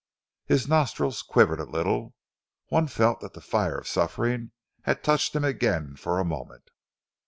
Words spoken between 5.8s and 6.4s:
for a